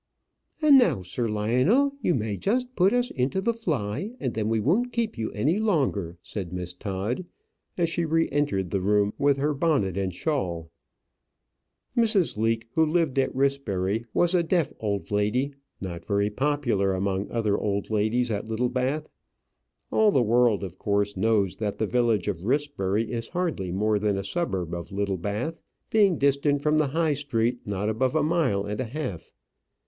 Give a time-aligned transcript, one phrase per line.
[0.63, 4.59] "And now, Sir Lionel, you may just put us into the fly, and then we
[4.59, 7.23] won't keep you any longer," said Miss Todd,
[7.77, 10.71] as she re entered the room with her bonnet and shawl.
[11.95, 12.35] Mrs.
[12.35, 17.55] Leake, who lived at Rissbury, was a deaf old lady, not very popular among other
[17.55, 19.07] old ladies at Littlebath.
[19.91, 24.17] All the world, of course, knows that the village of Rissbury is hardly more than
[24.17, 25.61] a suburb of Littlebath,
[25.91, 29.31] being distant from the High Street not above a mile and a half.